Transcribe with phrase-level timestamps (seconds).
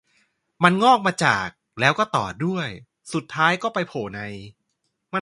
[0.63, 1.47] มันงอกมาจาก
[1.79, 2.67] แล้วก็ต่อด้วย
[3.13, 4.19] สุดท้ายก็ไปโผล่ใน